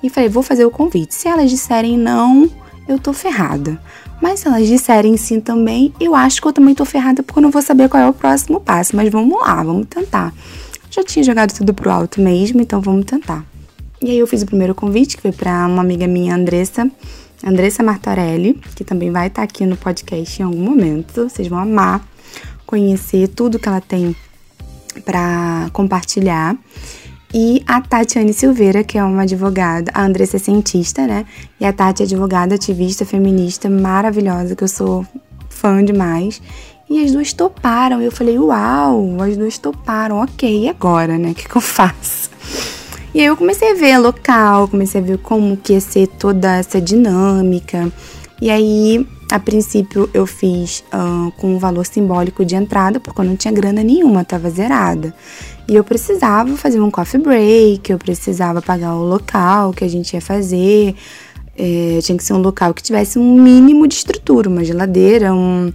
e 0.03 0.09
falei 0.09 0.27
vou 0.27 0.43
fazer 0.43 0.65
o 0.65 0.71
convite 0.71 1.15
se 1.15 1.27
elas 1.27 1.49
disserem 1.49 1.97
não 1.97 2.49
eu 2.87 2.99
tô 2.99 3.13
ferrada. 3.13 3.79
Mas 4.21 4.39
se 4.39 4.47
elas 4.47 4.67
disserem 4.67 5.17
sim 5.17 5.39
também, 5.39 5.93
eu 5.99 6.15
acho 6.15 6.41
que 6.41 6.47
eu 6.47 6.53
também 6.53 6.73
tô 6.73 6.85
ferrada 6.85 7.23
porque 7.23 7.39
eu 7.39 7.43
não 7.43 7.51
vou 7.51 7.61
saber 7.61 7.89
qual 7.89 8.01
é 8.01 8.07
o 8.07 8.13
próximo 8.13 8.59
passo. 8.59 8.95
Mas 8.95 9.11
vamos 9.11 9.39
lá, 9.39 9.61
vamos 9.63 9.87
tentar. 9.87 10.33
Já 10.89 11.03
tinha 11.03 11.23
jogado 11.23 11.51
tudo 11.53 11.73
pro 11.73 11.91
alto 11.91 12.21
mesmo, 12.21 12.61
então 12.61 12.79
vamos 12.79 13.05
tentar. 13.05 13.43
E 14.01 14.11
aí 14.11 14.17
eu 14.17 14.27
fiz 14.27 14.43
o 14.43 14.45
primeiro 14.45 14.75
convite, 14.75 15.15
que 15.15 15.21
foi 15.21 15.31
para 15.31 15.65
uma 15.67 15.81
amiga 15.81 16.07
minha, 16.07 16.35
Andressa, 16.35 16.89
Andressa 17.43 17.83
Martorelli, 17.83 18.59
que 18.75 18.83
também 18.83 19.11
vai 19.11 19.27
estar 19.27 19.43
aqui 19.43 19.65
no 19.65 19.77
podcast 19.77 20.41
em 20.41 20.45
algum 20.45 20.63
momento. 20.63 21.29
Vocês 21.29 21.47
vão 21.47 21.59
amar 21.59 22.05
conhecer 22.65 23.27
tudo 23.27 23.59
que 23.59 23.67
ela 23.67 23.81
tem 23.81 24.15
para 25.03 25.69
compartilhar 25.73 26.57
e 27.37 27.61
a 27.67 27.81
Tatiane 27.81 28.31
Silveira, 28.31 28.81
que 28.81 28.97
é 28.97 29.03
uma 29.03 29.23
advogada, 29.23 29.91
a 29.93 30.05
Andressa 30.05 30.37
é 30.37 30.39
cientista, 30.39 31.05
né? 31.05 31.25
E 31.59 31.65
a 31.65 31.73
Tati 31.73 32.01
é 32.01 32.05
advogada, 32.05 32.55
ativista, 32.55 33.05
feminista, 33.05 33.69
maravilhosa, 33.69 34.55
que 34.55 34.63
eu 34.63 34.69
sou 34.69 35.05
fã 35.49 35.83
demais. 35.83 36.41
E 36.89 37.03
as 37.03 37.11
duas 37.11 37.33
toparam. 37.33 38.01
Eu 38.01 38.09
falei, 38.09 38.39
uau, 38.39 39.21
as 39.21 39.35
duas 39.35 39.57
toparam, 39.57 40.21
ok, 40.21 40.63
e 40.63 40.69
agora, 40.69 41.17
né? 41.17 41.31
O 41.31 41.35
que, 41.35 41.49
que 41.49 41.55
eu 41.57 41.61
faço? 41.61 42.29
E 43.15 43.21
aí 43.21 43.27
eu 43.27 43.37
comecei 43.37 43.71
a 43.71 43.75
ver 43.75 43.97
local, 43.97 44.67
comecei 44.67 44.99
a 44.99 45.03
ver 45.03 45.17
como 45.19 45.55
que 45.55 45.71
ia 45.71 45.79
ser 45.79 46.05
toda 46.05 46.57
essa 46.57 46.81
dinâmica. 46.81 47.89
E 48.41 48.49
aí, 48.49 49.07
a 49.31 49.39
princípio, 49.39 50.09
eu 50.13 50.25
fiz 50.27 50.83
uh, 50.93 51.31
com 51.37 51.55
um 51.55 51.57
valor 51.57 51.85
simbólico 51.85 52.43
de 52.43 52.55
entrada, 52.55 52.99
porque 52.99 53.21
eu 53.21 53.23
não 53.23 53.37
tinha 53.37 53.53
grana 53.53 53.81
nenhuma, 53.81 54.25
tava 54.25 54.49
zerada. 54.49 55.15
E 55.65 55.73
eu 55.73 55.81
precisava 55.81 56.57
fazer 56.57 56.81
um 56.81 56.91
coffee 56.91 57.21
break, 57.21 57.89
eu 57.89 57.97
precisava 57.97 58.61
pagar 58.61 58.93
o 58.95 59.05
local 59.05 59.71
que 59.71 59.85
a 59.85 59.87
gente 59.87 60.13
ia 60.13 60.19
fazer. 60.19 60.93
É, 61.57 61.99
tinha 62.01 62.17
que 62.17 62.23
ser 62.23 62.33
um 62.33 62.41
local 62.41 62.73
que 62.73 62.83
tivesse 62.83 63.17
um 63.17 63.41
mínimo 63.41 63.87
de 63.87 63.93
estrutura, 63.93 64.49
uma 64.49 64.65
geladeira, 64.65 65.33
um, 65.33 65.71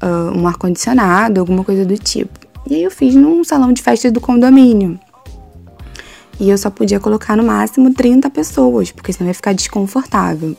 uh, 0.00 0.38
um 0.38 0.46
ar-condicionado, 0.46 1.40
alguma 1.40 1.64
coisa 1.64 1.84
do 1.84 1.98
tipo. 1.98 2.38
E 2.70 2.76
aí 2.76 2.84
eu 2.84 2.90
fiz 2.92 3.16
num 3.16 3.42
salão 3.42 3.72
de 3.72 3.82
festa 3.82 4.12
do 4.12 4.20
condomínio. 4.20 4.96
E 6.40 6.48
eu 6.48 6.56
só 6.56 6.70
podia 6.70 7.00
colocar 7.00 7.36
no 7.36 7.42
máximo 7.42 7.92
30 7.92 8.30
pessoas, 8.30 8.92
porque 8.92 9.12
senão 9.12 9.28
ia 9.28 9.34
ficar 9.34 9.52
desconfortável. 9.52 10.56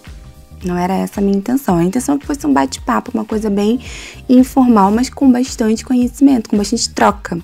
Não 0.63 0.77
era 0.77 0.93
essa 0.93 1.21
a 1.21 1.23
minha 1.23 1.37
intenção. 1.37 1.77
A 1.77 1.83
intenção 1.83 2.15
é 2.15 2.17
que 2.19 2.25
fosse 2.25 2.45
um 2.45 2.53
bate-papo, 2.53 3.11
uma 3.13 3.23
coisa 3.23 3.49
bem 3.49 3.79
informal, 4.27 4.91
mas 4.91 5.09
com 5.09 5.31
bastante 5.31 5.85
conhecimento, 5.85 6.49
com 6.49 6.57
bastante 6.57 6.89
troca. 6.89 7.39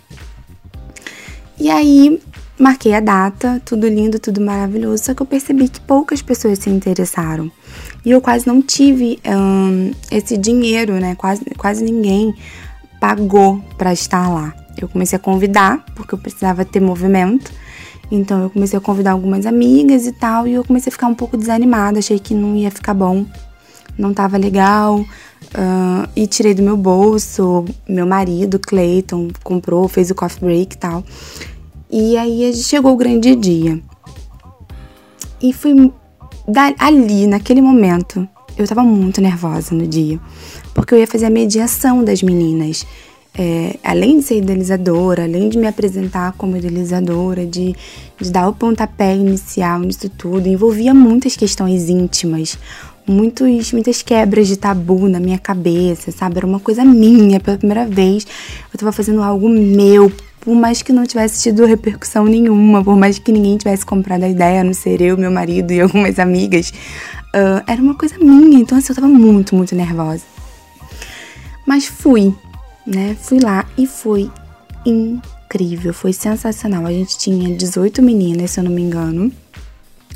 E 1.57 1.69
aí 1.69 2.21
marquei 2.59 2.93
a 2.93 2.99
data, 2.99 3.61
tudo 3.65 3.87
lindo, 3.87 4.19
tudo 4.19 4.41
maravilhoso, 4.41 5.03
só 5.03 5.13
que 5.13 5.21
eu 5.21 5.25
percebi 5.25 5.67
que 5.67 5.79
poucas 5.79 6.21
pessoas 6.21 6.59
se 6.59 6.69
interessaram. 6.69 7.51
E 8.05 8.11
eu 8.11 8.21
quase 8.21 8.47
não 8.47 8.61
tive 8.61 9.19
um, 9.25 9.91
esse 10.11 10.37
dinheiro, 10.37 10.93
né? 10.93 11.15
Quase, 11.15 11.43
quase 11.57 11.83
ninguém 11.83 12.33
pagou 12.99 13.63
para 13.77 13.93
estar 13.93 14.29
lá. 14.29 14.53
Eu 14.77 14.89
comecei 14.89 15.15
a 15.15 15.19
convidar, 15.19 15.85
porque 15.95 16.13
eu 16.13 16.19
precisava 16.19 16.65
ter 16.65 16.81
movimento. 16.81 17.51
Então 18.11 18.43
eu 18.43 18.49
comecei 18.49 18.77
a 18.77 18.81
convidar 18.81 19.11
algumas 19.11 19.45
amigas 19.45 20.05
e 20.05 20.11
tal, 20.11 20.47
e 20.47 20.53
eu 20.53 20.63
comecei 20.63 20.89
a 20.89 20.91
ficar 20.91 21.07
um 21.07 21.15
pouco 21.15 21.37
desanimada, 21.37 21.99
achei 21.99 22.19
que 22.19 22.33
não 22.33 22.55
ia 22.55 22.69
ficar 22.69 22.93
bom, 22.93 23.25
não 23.97 24.13
tava 24.13 24.37
legal. 24.37 25.03
Uh, 25.53 26.09
e 26.15 26.27
tirei 26.27 26.53
do 26.53 26.61
meu 26.61 26.75
bolso. 26.75 27.65
Meu 27.87 28.05
marido, 28.05 28.59
Clayton, 28.59 29.29
comprou, 29.43 29.87
fez 29.87 30.11
o 30.11 30.15
coffee 30.15 30.41
break 30.41 30.75
e 30.75 30.77
tal. 30.77 31.03
E 31.89 32.17
aí 32.17 32.53
chegou 32.53 32.93
o 32.93 32.97
grande 32.97 33.35
dia. 33.35 33.79
E 35.41 35.53
fui 35.53 35.91
ali, 36.79 37.27
naquele 37.27 37.61
momento, 37.61 38.27
eu 38.57 38.67
tava 38.67 38.83
muito 38.83 39.21
nervosa 39.21 39.73
no 39.73 39.87
dia. 39.87 40.19
Porque 40.73 40.93
eu 40.93 40.99
ia 40.99 41.07
fazer 41.07 41.27
a 41.27 41.29
mediação 41.29 42.03
das 42.03 42.21
meninas. 42.21 42.85
É, 43.37 43.75
além 43.83 44.19
de 44.19 44.25
ser 44.25 44.37
idealizadora, 44.37 45.23
além 45.23 45.49
de 45.49 45.57
me 45.57 45.67
apresentar 45.67 46.33
como 46.37 46.55
idealizadora, 46.55 47.45
de, 47.45 47.75
de 48.19 48.31
dar 48.31 48.47
o 48.47 48.53
pontapé 48.53 49.13
inicial 49.13 49.81
nisso 49.81 50.09
tudo, 50.09 50.47
envolvia 50.47 50.93
muitas 50.93 51.35
questões 51.35 51.89
íntimas, 51.89 52.57
muitos, 53.05 53.73
muitas 53.73 54.01
quebras 54.01 54.47
de 54.47 54.57
tabu 54.57 55.09
na 55.09 55.19
minha 55.19 55.37
cabeça, 55.37 56.11
sabe? 56.11 56.37
Era 56.37 56.45
uma 56.45 56.61
coisa 56.61 56.85
minha, 56.85 57.39
pela 57.39 57.57
primeira 57.57 57.85
vez. 57.85 58.25
Eu 58.73 58.79
tava 58.79 58.93
fazendo 58.93 59.21
algo 59.21 59.49
meu, 59.49 60.09
por 60.39 60.55
mais 60.55 60.81
que 60.81 60.93
não 60.93 61.05
tivesse 61.05 61.43
tido 61.43 61.65
repercussão 61.65 62.25
nenhuma, 62.25 62.83
por 62.83 62.95
mais 62.95 63.19
que 63.19 63.31
ninguém 63.31 63.57
tivesse 63.57 63.85
comprado 63.85 64.23
a 64.23 64.29
ideia, 64.29 64.61
a 64.61 64.63
não 64.63 64.73
ser 64.73 65.01
eu, 65.01 65.17
meu 65.17 65.31
marido 65.31 65.71
e 65.71 65.81
algumas 65.81 66.19
amigas. 66.19 66.71
Uh, 67.35 67.61
era 67.67 67.81
uma 67.81 67.95
coisa 67.95 68.17
minha, 68.17 68.59
então 68.59 68.77
assim, 68.77 68.93
eu 68.93 68.95
tava 68.95 69.09
muito, 69.09 69.55
muito 69.55 69.75
nervosa. 69.75 70.23
Mas 71.65 71.85
fui, 71.85 72.33
né? 72.85 73.15
Fui 73.19 73.39
lá 73.39 73.65
e 73.77 73.87
foi 73.87 74.29
incrível, 74.85 75.93
foi 75.93 76.13
sensacional. 76.13 76.85
A 76.85 76.91
gente 76.91 77.17
tinha 77.17 77.55
18 77.55 78.01
meninas, 78.01 78.51
se 78.51 78.59
eu 78.59 78.63
não 78.63 78.71
me 78.71 78.81
engano, 78.81 79.31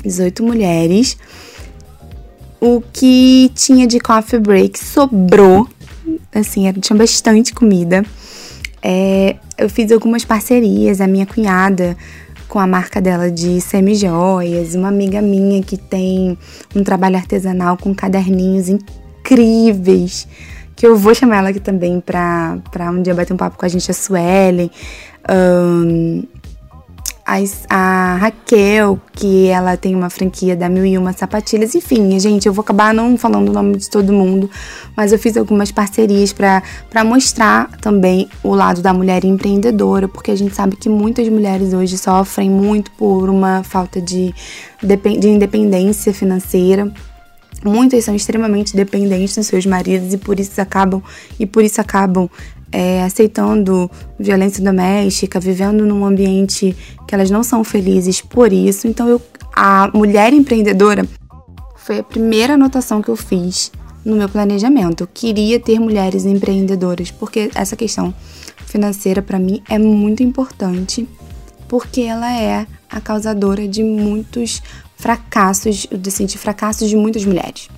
18 0.04 0.42
mulheres 0.42 1.16
o 2.60 2.82
que 2.92 3.50
tinha 3.54 3.86
de 3.86 3.98
coffee 3.98 4.38
break 4.38 4.78
sobrou. 4.78 5.66
Assim, 6.32 6.70
tinha 6.74 6.96
bastante 6.96 7.54
comida. 7.54 8.04
É, 8.82 9.36
eu 9.58 9.68
fiz 9.68 9.90
algumas 9.90 10.24
parcerias, 10.24 11.00
a 11.00 11.06
minha 11.06 11.26
cunhada 11.26 11.96
com 12.46 12.58
a 12.58 12.66
marca 12.66 13.00
dela 13.00 13.30
de 13.30 13.60
semi-joias, 13.60 14.74
uma 14.74 14.88
amiga 14.88 15.22
minha 15.22 15.62
que 15.62 15.76
tem 15.76 16.36
um 16.74 16.82
trabalho 16.82 17.16
artesanal 17.16 17.76
com 17.76 17.94
caderninhos 17.94 18.68
incríveis, 18.68 20.26
que 20.80 20.86
eu 20.86 20.96
vou 20.96 21.14
chamar 21.14 21.36
ela 21.36 21.50
aqui 21.50 21.60
também 21.60 22.00
pra, 22.00 22.56
pra 22.70 22.90
um 22.90 23.02
dia 23.02 23.14
bater 23.14 23.34
um 23.34 23.36
papo 23.36 23.58
com 23.58 23.66
a 23.66 23.68
gente, 23.68 23.90
a 23.90 23.92
Suelen. 23.92 24.70
Um, 25.30 26.22
a, 27.26 27.36
a, 27.68 28.16
Raquel, 28.16 28.98
que 29.12 29.48
ela 29.48 29.76
tem 29.76 29.94
uma 29.94 30.08
franquia 30.08 30.56
da 30.56 30.70
Mil 30.70 30.86
e 30.86 30.96
Uma 30.96 31.12
Sapatilhas. 31.12 31.74
Enfim, 31.74 32.18
gente, 32.18 32.46
eu 32.46 32.52
vou 32.54 32.62
acabar 32.62 32.94
não 32.94 33.18
falando 33.18 33.50
o 33.50 33.52
nome 33.52 33.76
de 33.76 33.90
todo 33.90 34.10
mundo, 34.10 34.48
mas 34.96 35.12
eu 35.12 35.18
fiz 35.18 35.36
algumas 35.36 35.70
parcerias 35.70 36.32
para 36.32 37.04
mostrar 37.04 37.70
também 37.82 38.26
o 38.42 38.54
lado 38.54 38.80
da 38.80 38.94
mulher 38.94 39.22
empreendedora, 39.22 40.08
porque 40.08 40.30
a 40.30 40.36
gente 40.36 40.54
sabe 40.54 40.76
que 40.76 40.88
muitas 40.88 41.28
mulheres 41.28 41.74
hoje 41.74 41.98
sofrem 41.98 42.48
muito 42.48 42.90
por 42.92 43.28
uma 43.28 43.62
falta 43.64 44.00
de, 44.00 44.34
de 44.82 45.28
independência 45.28 46.14
financeira. 46.14 46.90
Muitas 47.64 48.04
são 48.04 48.14
extremamente 48.14 48.74
dependentes 48.74 49.36
dos 49.36 49.46
seus 49.46 49.66
maridos 49.66 50.14
e 50.14 50.18
por 50.18 50.40
isso 50.40 50.60
acabam 50.60 51.02
e 51.38 51.46
por 51.46 51.62
isso 51.62 51.80
acabam 51.80 52.28
é, 52.72 53.02
aceitando 53.02 53.90
violência 54.18 54.62
doméstica, 54.62 55.40
vivendo 55.40 55.84
num 55.84 56.04
ambiente 56.04 56.76
que 57.06 57.14
elas 57.14 57.30
não 57.30 57.42
são 57.42 57.64
felizes 57.64 58.20
por 58.20 58.52
isso. 58.52 58.86
Então, 58.86 59.08
eu, 59.08 59.20
a 59.54 59.90
mulher 59.92 60.32
empreendedora 60.32 61.06
foi 61.76 61.98
a 61.98 62.04
primeira 62.04 62.54
anotação 62.54 63.02
que 63.02 63.08
eu 63.08 63.16
fiz 63.16 63.72
no 64.04 64.16
meu 64.16 64.28
planejamento. 64.28 65.02
Eu 65.02 65.08
queria 65.12 65.58
ter 65.58 65.78
mulheres 65.78 66.24
empreendedoras, 66.24 67.10
porque 67.10 67.50
essa 67.54 67.76
questão 67.76 68.14
financeira 68.66 69.20
para 69.20 69.38
mim 69.38 69.62
é 69.68 69.78
muito 69.78 70.22
importante, 70.22 71.08
porque 71.68 72.02
ela 72.02 72.32
é 72.32 72.66
a 72.88 73.00
causadora 73.00 73.66
de 73.66 73.82
muitos 73.82 74.62
fracassos, 75.00 75.86
assim, 76.06 76.26
de 76.26 76.38
fracassos 76.38 76.88
de 76.88 76.96
muitas 76.96 77.24
mulheres. 77.24 77.68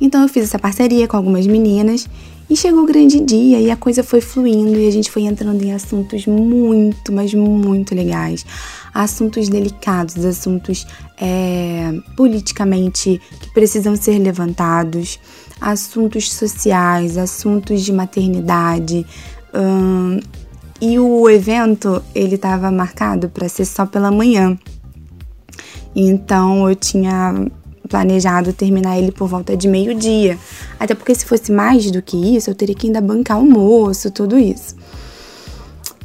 Então 0.00 0.22
eu 0.22 0.28
fiz 0.28 0.44
essa 0.44 0.58
parceria 0.58 1.06
com 1.06 1.16
algumas 1.16 1.46
meninas 1.46 2.08
e 2.50 2.56
chegou 2.56 2.82
o 2.82 2.86
grande 2.86 3.20
dia 3.20 3.60
e 3.60 3.70
a 3.70 3.76
coisa 3.76 4.02
foi 4.02 4.20
fluindo 4.20 4.78
e 4.78 4.86
a 4.86 4.90
gente 4.90 5.10
foi 5.10 5.22
entrando 5.22 5.62
em 5.62 5.72
assuntos 5.72 6.26
muito, 6.26 7.12
mas 7.12 7.32
muito 7.32 7.94
legais. 7.94 8.44
Assuntos 8.92 9.48
delicados, 9.48 10.22
assuntos 10.24 10.86
é, 11.18 11.92
politicamente 12.16 13.20
que 13.40 13.50
precisam 13.54 13.96
ser 13.96 14.18
levantados, 14.18 15.18
assuntos 15.60 16.30
sociais, 16.32 17.16
assuntos 17.16 17.82
de 17.82 17.92
maternidade. 17.92 19.06
Hum, 19.54 20.20
e 20.80 20.98
o 20.98 21.30
evento 21.30 22.02
ele 22.12 22.34
estava 22.34 22.70
marcado 22.72 23.28
para 23.28 23.48
ser 23.48 23.64
só 23.64 23.86
pela 23.86 24.10
manhã. 24.10 24.58
Então 25.94 26.68
eu 26.68 26.74
tinha 26.74 27.46
planejado 27.88 28.52
terminar 28.52 28.98
ele 28.98 29.12
por 29.12 29.28
volta 29.28 29.56
de 29.56 29.68
meio-dia. 29.68 30.38
Até 30.78 30.94
porque 30.94 31.14
se 31.14 31.26
fosse 31.26 31.52
mais 31.52 31.90
do 31.90 32.00
que 32.00 32.16
isso, 32.36 32.48
eu 32.48 32.54
teria 32.54 32.74
que 32.74 32.86
ainda 32.86 33.00
bancar 33.00 33.36
almoço, 33.36 34.10
tudo 34.10 34.38
isso. 34.38 34.74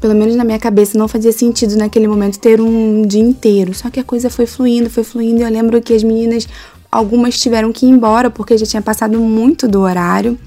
Pelo 0.01 0.13
menos 0.13 0.35
na 0.35 0.43
minha 0.43 0.59
cabeça 0.59 0.97
não 0.97 1.07
fazia 1.07 1.31
sentido 1.31 1.75
naquele 1.75 2.07
momento 2.07 2.39
ter 2.39 2.59
um 2.59 3.03
dia 3.03 3.21
inteiro. 3.21 3.73
Só 3.73 3.89
que 3.89 3.99
a 3.99 4.03
coisa 4.03 4.29
foi 4.29 4.45
fluindo, 4.45 4.89
foi 4.89 5.03
fluindo. 5.03 5.41
E 5.41 5.43
eu 5.43 5.49
lembro 5.49 5.81
que 5.81 5.93
as 5.93 6.03
meninas, 6.03 6.47
algumas 6.91 7.39
tiveram 7.39 7.71
que 7.71 7.85
ir 7.85 7.89
embora 7.89 8.29
porque 8.29 8.57
já 8.57 8.65
tinha 8.65 8.81
passado 8.81 9.17
muito 9.19 9.67
do 9.67 9.81
horário. 9.81 10.37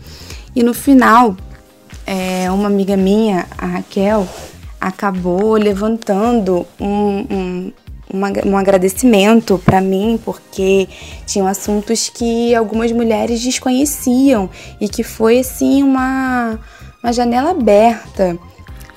E 0.54 0.62
no 0.62 0.75
final, 0.75 1.37
é, 2.06 2.50
uma 2.50 2.66
amiga 2.66 2.97
minha, 2.97 3.47
a 3.56 3.66
Raquel, 3.66 4.28
acabou 4.80 5.54
levantando 5.54 6.66
um, 6.80 7.26
um, 7.30 7.73
uma, 8.12 8.31
um 8.45 8.57
agradecimento 8.57 9.61
para 9.64 9.81
mim, 9.81 10.19
porque 10.25 10.88
tinham 11.26 11.47
assuntos 11.47 12.09
que 12.09 12.55
algumas 12.55 12.93
mulheres 12.93 13.43
desconheciam 13.43 14.50
e 14.81 14.88
que 14.88 15.02
foi 15.02 15.40
assim 15.40 15.83
uma, 15.83 16.59
uma 17.02 17.12
janela 17.12 17.50
aberta 17.50 18.38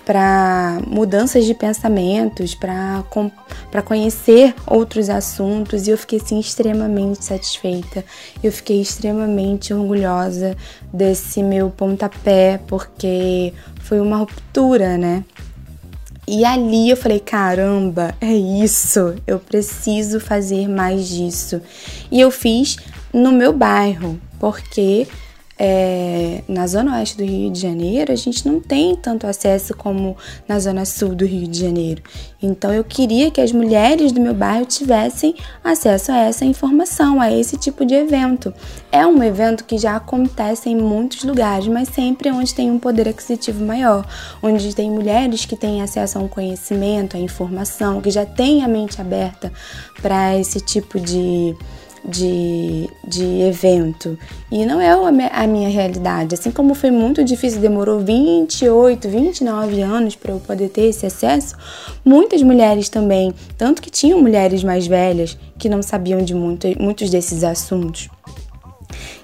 para 0.05 0.79
mudanças 0.86 1.46
de 1.46 1.53
pensamentos, 1.53 2.53
para 2.55 3.82
conhecer 3.86 4.53
outros 4.67 5.10
assuntos 5.10 5.88
e 5.88 5.91
eu 5.91 5.98
fiquei 5.98 6.20
assim 6.20 6.39
extremamente 6.39 7.24
satisfeita. 7.24 8.03
Eu 8.43 8.51
fiquei 8.51 8.82
extremamente 8.82 9.74
orgulhosa 9.74 10.58
desse 10.91 11.41
meu 11.41 11.70
pontapé, 11.70 12.60
porque 12.67 13.53
foi 13.82 14.00
uma 14.01 14.17
ruptura, 14.17 14.98
né? 14.98 15.24
E 16.27 16.46
ali 16.46 16.89
eu 16.89 16.98
falei: 16.98 17.20
caramba, 17.20 18.15
é 18.22 18.34
isso, 18.34 19.15
eu 19.27 19.39
preciso 19.39 20.20
fazer 20.20 20.68
mais 20.68 21.08
disso. 21.08 21.62
E 22.12 22.20
eu 22.20 22.32
fiz 22.32 22.77
no 23.13 23.32
meu 23.32 23.53
bairro, 23.53 24.20
porque 24.39 25.08
é, 25.57 26.41
na 26.48 26.65
zona 26.65 26.98
oeste 26.98 27.17
do 27.17 27.24
Rio 27.24 27.51
de 27.51 27.60
Janeiro, 27.60 28.12
a 28.12 28.15
gente 28.15 28.48
não 28.48 28.60
tem 28.60 28.95
tanto 28.95 29.27
acesso 29.27 29.75
como 29.75 30.17
na 30.48 30.60
zona 30.60 30.83
sul 30.83 31.13
do 31.13 31.25
Rio 31.25 31.48
de 31.48 31.60
Janeiro. 31.60 32.01
Então 32.41 32.74
eu 32.74 32.83
queria 32.83 33.29
que 33.29 33.39
as 33.39 33.51
mulheres 33.51 34.12
do 34.12 34.19
meu 34.19 34.33
bairro 34.33 34.65
tivessem 34.65 35.36
acesso 35.63 36.12
a 36.12 36.17
essa 36.17 36.43
informação, 36.43 37.22
a 37.22 37.31
esse 37.31 37.55
tipo 37.55 37.86
de 37.86 37.93
evento. 37.93 38.53
É 38.91 39.05
um 39.05 39.24
evento 39.24 39.63
que 39.63 39.77
já 39.77 39.95
acontece 39.95 40.69
em 40.69 40.75
muitos 40.75 41.24
lugares, 41.24 41.67
mas 41.67 41.88
sempre 41.89 42.31
onde 42.31 42.53
tem 42.53 42.72
um 42.72 42.79
poder 42.79 43.07
aquisitivo 43.07 43.63
maior, 43.63 44.05
onde 44.41 44.75
tem 44.75 44.89
mulheres 44.89 45.45
que 45.45 45.55
têm 45.55 45.81
acesso 45.81 46.17
a 46.17 46.22
um 46.22 46.27
conhecimento, 46.27 47.15
a 47.15 47.19
informação, 47.19 48.01
que 48.01 48.10
já 48.10 48.25
têm 48.25 48.63
a 48.63 48.67
mente 48.67 49.00
aberta 49.00 49.51
para 50.01 50.38
esse 50.38 50.60
tipo 50.60 51.00
de 51.00 51.55
de, 52.03 52.89
de 53.07 53.41
evento. 53.41 54.17
E 54.51 54.65
não 54.65 54.81
é 54.81 54.89
a 55.31 55.48
minha 55.48 55.69
realidade. 55.69 56.36
Assim 56.36 56.51
como 56.51 56.74
foi 56.74 56.91
muito 56.91 57.24
difícil, 57.24 57.62
demorou 57.62 58.00
28, 58.00 59.07
29 59.07 59.81
anos 59.81 60.15
para 60.15 60.31
eu 60.31 60.39
poder 60.39 60.69
ter 60.69 60.83
esse 60.83 61.05
acesso, 61.05 61.55
muitas 62.03 62.41
mulheres 62.41 62.89
também, 62.89 63.33
tanto 63.57 63.81
que 63.81 63.89
tinham 63.89 64.22
mulheres 64.22 64.63
mais 64.63 64.88
velhas 64.88 65.38
que 65.57 65.69
não 65.69 65.81
sabiam 65.81 66.22
de 66.22 66.33
muito, 66.33 66.67
muitos 66.81 67.10
desses 67.10 67.43
assuntos. 67.43 68.10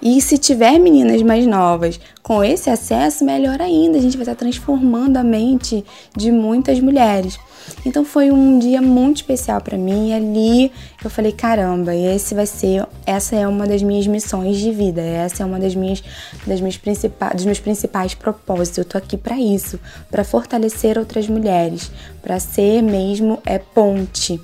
E 0.02 0.22
se 0.22 0.38
tiver 0.38 0.80
meninas 0.80 1.22
mais 1.22 1.46
novas 1.46 2.00
com 2.24 2.44
esse 2.44 2.70
acesso, 2.70 3.26
melhor 3.26 3.62
ainda, 3.62 3.98
a 3.98 4.02
gente 4.02 4.16
vai 4.16 4.24
estar 4.24 4.36
transformando 4.36 5.18
a 5.18 5.24
mente 5.24 5.84
de 6.16 6.32
muitas 6.32 6.80
mulheres. 6.80 7.38
Então 7.86 8.04
foi 8.04 8.32
um 8.32 8.60
dia 8.60 8.82
muito 8.82 9.18
especial 9.18 9.62
para 9.62 9.78
mim. 9.78 10.10
E 10.10 10.14
ali 10.14 10.72
eu 11.04 11.10
falei, 11.10 11.32
caramba, 11.32 11.96
esse 11.96 12.36
vai 12.36 12.46
ser, 12.46 12.86
essa 13.06 13.36
é 13.36 13.48
uma 13.48 13.66
das 13.66 13.82
minhas 13.82 14.08
missões 14.08 14.58
de 14.58 14.72
vida. 14.72 15.02
Essa 15.02 15.44
é 15.44 15.46
uma 15.46 15.60
das 15.60 15.76
minhas, 15.76 16.04
das 16.46 16.60
minhas 16.60 16.78
principais, 16.78 17.36
dos 17.36 17.46
meus 17.46 17.60
principais 17.60 18.14
propósitos. 18.14 18.78
Eu 18.78 18.86
tô 18.86 18.98
aqui 18.98 19.18
para 19.18 19.40
isso, 19.40 19.80
para 20.10 20.24
fortalecer 20.24 20.98
outras 20.98 21.28
mulheres, 21.28 21.92
para 22.22 22.40
ser 22.40 22.82
mesmo 22.82 23.40
é 23.46 23.58
ponte. 23.58 24.40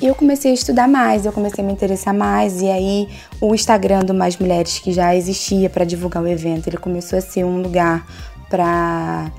E 0.00 0.06
eu 0.06 0.14
comecei 0.14 0.50
a 0.50 0.54
estudar 0.54 0.88
mais, 0.88 1.26
eu 1.26 1.32
comecei 1.32 1.62
a 1.62 1.66
me 1.66 1.74
interessar 1.74 2.14
mais, 2.14 2.62
e 2.62 2.70
aí 2.70 3.06
o 3.38 3.54
Instagram 3.54 4.00
do 4.00 4.14
Mais 4.14 4.38
Mulheres, 4.38 4.78
que 4.78 4.92
já 4.92 5.14
existia 5.14 5.68
para 5.68 5.84
divulgar 5.84 6.22
o 6.22 6.26
evento, 6.26 6.68
ele 6.68 6.78
começou 6.78 7.18
a 7.18 7.22
ser 7.22 7.44
um 7.44 7.60
lugar 7.60 8.06
para 8.48 9.30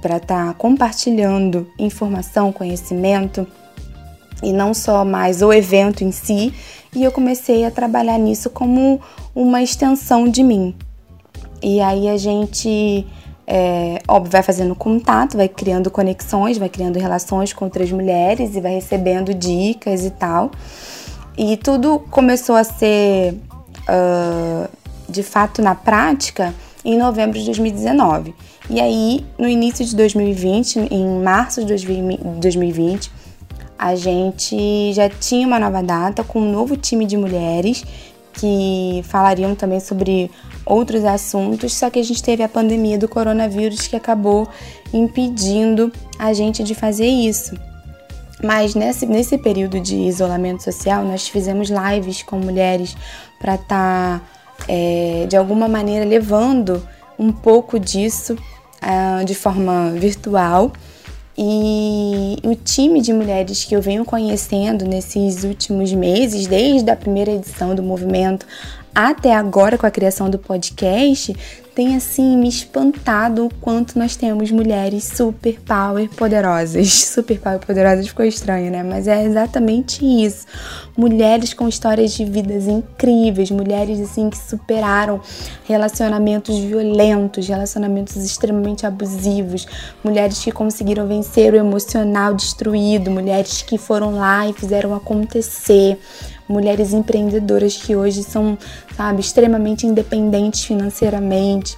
para 0.00 0.18
estar 0.18 0.48
tá 0.48 0.54
compartilhando 0.54 1.66
informação, 1.78 2.52
conhecimento 2.52 3.46
e 4.42 4.52
não 4.52 4.72
só 4.72 5.04
mais 5.04 5.42
o 5.42 5.52
evento 5.52 6.04
em 6.04 6.12
si. 6.12 6.52
E 6.94 7.04
eu 7.04 7.12
comecei 7.12 7.64
a 7.64 7.70
trabalhar 7.70 8.18
nisso 8.18 8.48
como 8.50 9.00
uma 9.34 9.62
extensão 9.62 10.28
de 10.28 10.42
mim. 10.42 10.74
E 11.62 11.80
aí 11.80 12.08
a 12.08 12.16
gente, 12.16 13.06
é, 13.46 14.00
óbvio, 14.06 14.32
vai 14.32 14.42
fazendo 14.42 14.74
contato, 14.74 15.36
vai 15.36 15.48
criando 15.48 15.90
conexões, 15.90 16.56
vai 16.56 16.68
criando 16.68 16.98
relações 16.98 17.52
com 17.52 17.64
outras 17.64 17.90
mulheres 17.90 18.54
e 18.54 18.60
vai 18.60 18.74
recebendo 18.74 19.34
dicas 19.34 20.04
e 20.04 20.10
tal. 20.10 20.50
E 21.36 21.56
tudo 21.56 22.00
começou 22.10 22.56
a 22.56 22.64
ser 22.64 23.34
uh, 23.88 24.68
de 25.08 25.22
fato 25.22 25.62
na 25.62 25.74
prática 25.74 26.54
em 26.84 26.96
novembro 26.96 27.38
de 27.38 27.44
2019. 27.44 28.34
E 28.70 28.80
aí, 28.80 29.24
no 29.38 29.48
início 29.48 29.82
de 29.84 29.96
2020, 29.96 30.88
em 30.90 31.22
março 31.22 31.64
de 31.64 31.74
2020, 31.74 33.10
a 33.78 33.94
gente 33.94 34.92
já 34.92 35.08
tinha 35.08 35.46
uma 35.46 35.58
nova 35.58 35.82
data 35.82 36.22
com 36.22 36.40
um 36.40 36.52
novo 36.52 36.76
time 36.76 37.06
de 37.06 37.16
mulheres 37.16 37.82
que 38.34 39.02
falariam 39.04 39.54
também 39.54 39.80
sobre 39.80 40.30
outros 40.66 41.02
assuntos, 41.04 41.72
só 41.72 41.88
que 41.88 41.98
a 41.98 42.04
gente 42.04 42.22
teve 42.22 42.42
a 42.42 42.48
pandemia 42.48 42.98
do 42.98 43.08
coronavírus 43.08 43.86
que 43.86 43.96
acabou 43.96 44.46
impedindo 44.92 45.90
a 46.18 46.34
gente 46.34 46.62
de 46.62 46.74
fazer 46.74 47.06
isso. 47.06 47.56
Mas 48.44 48.74
nesse, 48.74 49.06
nesse 49.06 49.38
período 49.38 49.80
de 49.80 49.96
isolamento 49.96 50.62
social, 50.62 51.04
nós 51.04 51.26
fizemos 51.26 51.70
lives 51.70 52.22
com 52.22 52.38
mulheres 52.38 52.94
para 53.40 53.54
estar, 53.54 54.20
tá, 54.20 54.22
é, 54.68 55.26
de 55.26 55.36
alguma 55.36 55.66
maneira, 55.68 56.04
levando 56.04 56.86
um 57.18 57.32
pouco 57.32 57.80
disso 57.80 58.36
uh, 58.82 59.24
de 59.24 59.34
forma 59.34 59.92
virtual. 59.92 60.72
E 61.40 62.36
o 62.42 62.52
time 62.56 63.00
de 63.00 63.12
mulheres 63.12 63.64
que 63.64 63.76
eu 63.76 63.80
venho 63.80 64.04
conhecendo 64.04 64.84
nesses 64.84 65.44
últimos 65.44 65.92
meses, 65.92 66.48
desde 66.48 66.90
a 66.90 66.96
primeira 66.96 67.30
edição 67.30 67.76
do 67.76 67.82
movimento 67.82 68.44
até 68.94 69.34
agora 69.34 69.78
com 69.78 69.86
a 69.86 69.90
criação 69.90 70.28
do 70.28 70.38
podcast, 70.38 71.34
tem 71.78 71.94
assim 71.94 72.36
me 72.36 72.48
espantado 72.48 73.46
o 73.46 73.54
quanto 73.60 73.96
nós 73.96 74.16
temos 74.16 74.50
mulheres 74.50 75.04
super 75.04 75.60
power 75.60 76.08
poderosas. 76.08 77.04
Super 77.18 77.38
power 77.38 77.60
poderosas 77.60 78.08
ficou 78.08 78.24
estranho, 78.24 78.68
né? 78.68 78.82
Mas 78.82 79.06
é 79.06 79.24
exatamente 79.24 80.04
isso. 80.04 80.44
Mulheres 80.96 81.54
com 81.54 81.68
histórias 81.68 82.14
de 82.14 82.24
vidas 82.24 82.66
incríveis, 82.66 83.52
mulheres 83.52 84.00
assim 84.00 84.28
que 84.28 84.36
superaram 84.36 85.20
relacionamentos 85.68 86.58
violentos, 86.58 87.46
relacionamentos 87.46 88.16
extremamente 88.16 88.84
abusivos, 88.84 89.64
mulheres 90.02 90.42
que 90.42 90.50
conseguiram 90.50 91.06
vencer 91.06 91.54
o 91.54 91.56
emocional 91.56 92.34
destruído, 92.34 93.08
mulheres 93.08 93.62
que 93.62 93.78
foram 93.78 94.16
lá 94.16 94.48
e 94.48 94.52
fizeram 94.52 94.92
acontecer 94.96 95.96
mulheres 96.48 96.92
empreendedoras 96.92 97.76
que 97.76 97.94
hoje 97.94 98.22
são, 98.22 98.56
sabe, 98.96 99.20
extremamente 99.20 99.86
independentes 99.86 100.64
financeiramente, 100.64 101.76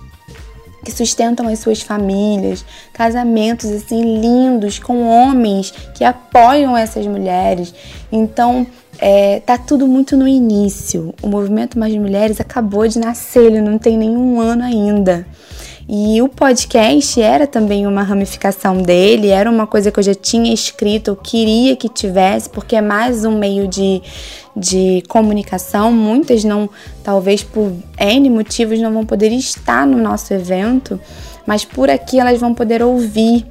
que 0.85 0.93
sustentam 0.93 1.49
as 1.49 1.59
suas 1.59 1.83
famílias, 1.83 2.65
casamentos 2.93 3.71
assim 3.71 4.21
lindos 4.21 4.79
com 4.79 5.07
homens 5.07 5.73
que 5.95 6.05
apoiam 6.05 6.77
essas 6.77 7.07
mulheres. 7.07 7.75
Então, 8.11 8.67
é, 8.99 9.41
tá 9.41 9.57
tudo 9.57 9.87
muito 9.87 10.17
no 10.17 10.29
início. 10.29 11.15
O 11.23 11.29
movimento 11.29 11.79
Mais 11.79 11.95
Mulheres 11.95 12.41
acabou 12.41 12.87
de 12.87 12.99
nascer, 12.99 13.47
ele 13.47 13.61
não 13.61 13.79
tem 13.79 13.97
nenhum 13.97 14.41
ano 14.41 14.63
ainda. 14.63 15.27
E 15.89 16.23
o 16.23 16.29
podcast 16.29 17.21
era 17.21 17.47
também 17.47 17.87
uma 17.87 18.03
ramificação 18.03 18.79
dele, 18.79 19.29
era 19.29 19.51
uma 19.51 19.67
coisa 19.67 19.91
que 19.91 19.99
eu 19.99 20.05
já 20.05 20.15
tinha 20.15 20.53
escrito, 20.53 21.09
eu 21.09 21.17
queria 21.17 21.75
que 21.75 21.89
tivesse, 21.89 22.49
porque 22.49 22.77
é 22.77 22.81
mais 22.81 23.25
um 23.25 23.37
meio 23.37 23.67
de, 23.67 24.01
de 24.57 25.03
comunicação. 25.09 25.93
Muitas 25.93 26.45
não, 26.45 26.71
talvez 27.03 27.43
por 27.43 27.73
N 27.99 28.31
motivos, 28.31 28.79
não 28.79 28.93
vão 28.93 29.05
poder 29.05 29.33
estar 29.33 29.87
no 29.87 29.99
nosso 29.99 30.33
evento, 30.33 31.01
mas 31.47 31.65
por 31.65 31.91
aqui 31.91 32.21
elas 32.21 32.39
vão 32.39 32.55
poder 32.55 32.83
ouvir. 32.83 33.47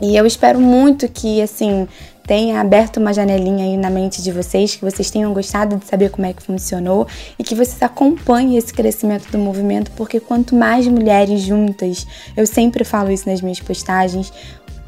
E 0.00 0.14
eu 0.14 0.26
espero 0.26 0.60
muito 0.60 1.08
que, 1.08 1.40
assim, 1.40 1.88
tenha 2.26 2.60
aberto 2.60 2.98
uma 2.98 3.12
janelinha 3.12 3.64
aí 3.64 3.76
na 3.76 3.88
mente 3.88 4.22
de 4.22 4.32
vocês, 4.32 4.74
que 4.74 4.84
vocês 4.84 5.10
tenham 5.10 5.32
gostado 5.32 5.76
de 5.76 5.86
saber 5.86 6.10
como 6.10 6.26
é 6.26 6.32
que 6.32 6.42
funcionou 6.42 7.06
e 7.38 7.44
que 7.44 7.54
vocês 7.54 7.80
acompanhem 7.82 8.56
esse 8.56 8.72
crescimento 8.72 9.30
do 9.30 9.38
movimento, 9.38 9.90
porque 9.92 10.18
quanto 10.18 10.54
mais 10.54 10.86
mulheres 10.86 11.40
juntas, 11.42 12.06
eu 12.36 12.46
sempre 12.46 12.84
falo 12.84 13.10
isso 13.10 13.28
nas 13.28 13.40
minhas 13.40 13.60
postagens, 13.60 14.32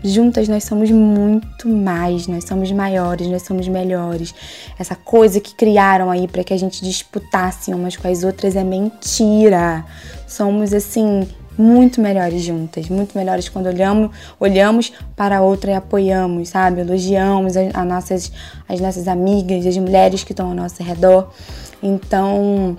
Juntas 0.02 0.46
nós 0.46 0.62
somos 0.62 0.92
muito 0.92 1.68
mais, 1.68 2.28
nós 2.28 2.44
somos 2.44 2.70
maiores, 2.70 3.26
nós 3.26 3.42
somos 3.42 3.66
melhores. 3.66 4.32
Essa 4.78 4.94
coisa 4.94 5.40
que 5.40 5.52
criaram 5.52 6.08
aí 6.08 6.28
para 6.28 6.44
que 6.44 6.54
a 6.54 6.56
gente 6.56 6.84
disputasse 6.84 7.74
umas 7.74 7.96
com 7.96 8.06
as 8.06 8.22
outras 8.22 8.54
é 8.54 8.62
mentira. 8.62 9.84
Somos 10.24 10.72
assim 10.72 11.26
muito 11.58 12.00
melhores 12.00 12.42
juntas, 12.42 12.88
muito 12.88 13.18
melhores 13.18 13.48
quando 13.48 13.66
olhamos, 13.66 14.10
olhamos 14.38 14.92
para 15.16 15.38
a 15.38 15.42
outra 15.42 15.72
e 15.72 15.74
apoiamos, 15.74 16.50
sabe? 16.50 16.80
Elogiamos 16.82 17.56
as, 17.56 17.74
as 17.74 17.86
nossas, 17.86 18.32
as 18.68 18.80
nossas 18.80 19.08
amigas, 19.08 19.66
as 19.66 19.76
mulheres 19.76 20.22
que 20.22 20.32
estão 20.32 20.48
ao 20.48 20.54
nosso 20.54 20.80
redor. 20.82 21.30
Então, 21.82 22.76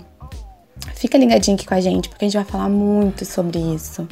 fica 0.96 1.18
ligadinho 1.18 1.56
aqui 1.56 1.68
com 1.68 1.74
a 1.74 1.82
gente, 1.82 2.08
porque 2.08 2.24
a 2.24 2.28
gente 2.28 2.38
vai 2.38 2.46
falar 2.46 2.70
muito 2.70 3.26
sobre 3.26 3.60
isso. 3.60 4.08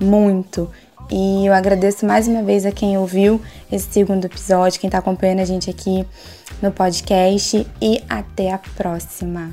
Muito. 0.00 0.70
E 1.10 1.46
eu 1.46 1.52
agradeço 1.52 2.04
mais 2.04 2.26
uma 2.26 2.42
vez 2.42 2.66
a 2.66 2.72
quem 2.72 2.98
ouviu 2.98 3.40
esse 3.70 3.86
segundo 3.92 4.24
episódio, 4.24 4.80
quem 4.80 4.88
está 4.88 4.98
acompanhando 4.98 5.40
a 5.40 5.44
gente 5.44 5.70
aqui 5.70 6.04
no 6.60 6.72
podcast. 6.72 7.66
E 7.80 8.02
até 8.08 8.52
a 8.52 8.58
próxima! 8.58 9.52